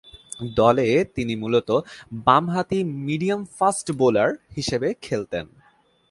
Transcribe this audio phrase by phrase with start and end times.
[0.55, 1.77] দলে তিনি মূলতঃ
[2.25, 5.45] বামহাতি মিডিয়াম-ফাস্ট বোলার হিসেবে খেলতেন।